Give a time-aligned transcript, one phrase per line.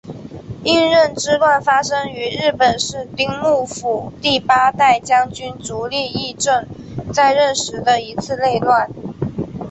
[0.63, 6.65] 应仁之乱发生于日本室町幕府第八代将军足利义政
[7.13, 8.89] 在任时的一次内乱。